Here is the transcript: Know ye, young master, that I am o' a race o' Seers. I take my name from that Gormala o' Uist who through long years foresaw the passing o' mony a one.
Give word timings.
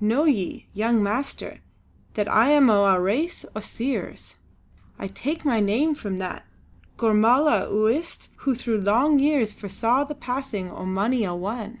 Know 0.00 0.24
ye, 0.24 0.66
young 0.74 1.00
master, 1.04 1.60
that 2.14 2.26
I 2.26 2.48
am 2.50 2.68
o' 2.68 2.84
a 2.86 2.98
race 3.00 3.44
o' 3.54 3.60
Seers. 3.60 4.34
I 4.98 5.06
take 5.06 5.44
my 5.44 5.60
name 5.60 5.94
from 5.94 6.16
that 6.16 6.44
Gormala 6.96 7.66
o' 7.68 7.84
Uist 7.86 8.26
who 8.38 8.56
through 8.56 8.80
long 8.80 9.20
years 9.20 9.52
foresaw 9.52 10.02
the 10.02 10.16
passing 10.16 10.68
o' 10.68 10.84
mony 10.84 11.22
a 11.24 11.32
one. 11.32 11.78